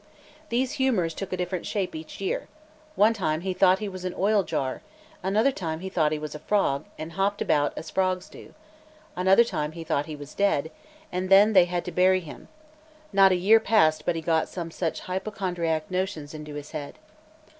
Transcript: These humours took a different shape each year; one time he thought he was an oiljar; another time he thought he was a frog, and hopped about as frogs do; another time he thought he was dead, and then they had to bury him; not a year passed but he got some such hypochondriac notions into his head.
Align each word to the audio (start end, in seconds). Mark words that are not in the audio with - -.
These 0.49 0.71
humours 0.81 1.13
took 1.13 1.31
a 1.31 1.37
different 1.37 1.67
shape 1.67 1.93
each 1.93 2.19
year; 2.19 2.47
one 2.95 3.13
time 3.13 3.41
he 3.41 3.53
thought 3.53 3.77
he 3.77 3.87
was 3.87 4.03
an 4.03 4.15
oiljar; 4.15 4.79
another 5.21 5.51
time 5.51 5.81
he 5.81 5.89
thought 5.89 6.11
he 6.11 6.17
was 6.17 6.33
a 6.33 6.39
frog, 6.39 6.85
and 6.97 7.11
hopped 7.11 7.39
about 7.39 7.71
as 7.77 7.91
frogs 7.91 8.27
do; 8.27 8.55
another 9.15 9.43
time 9.43 9.73
he 9.73 9.83
thought 9.83 10.07
he 10.07 10.15
was 10.15 10.33
dead, 10.33 10.71
and 11.11 11.29
then 11.29 11.53
they 11.53 11.65
had 11.65 11.85
to 11.85 11.91
bury 11.91 12.21
him; 12.21 12.47
not 13.13 13.31
a 13.31 13.35
year 13.35 13.59
passed 13.59 14.03
but 14.03 14.15
he 14.15 14.23
got 14.23 14.49
some 14.49 14.71
such 14.71 15.01
hypochondriac 15.01 15.91
notions 15.91 16.33
into 16.33 16.55
his 16.55 16.71
head. 16.71 16.97